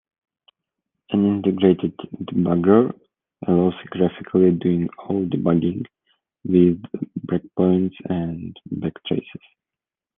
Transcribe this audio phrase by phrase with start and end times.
[1.11, 2.91] An integrated debugger
[3.47, 5.85] allows graphically doing all debugging
[6.43, 6.81] with
[7.27, 9.45] breakpoints and backtraces.